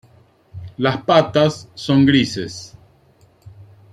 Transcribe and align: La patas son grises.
La 0.79 0.97
patas 1.05 1.69
son 1.75 2.03
grises. 2.05 2.75